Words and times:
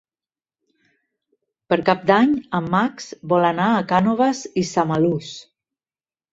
Per 1.73 1.77
Cap 1.91 2.07
d'Any 2.13 2.33
en 2.61 2.71
Max 2.77 3.09
vol 3.35 3.47
anar 3.53 3.69
a 3.77 3.87
Cànoves 3.95 4.43
i 4.65 4.67
Samalús. 4.75 5.33